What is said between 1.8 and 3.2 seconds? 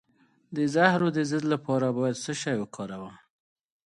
باید څه شی وکاروم؟